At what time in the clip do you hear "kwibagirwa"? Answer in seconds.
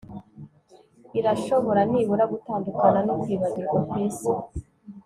3.21-3.77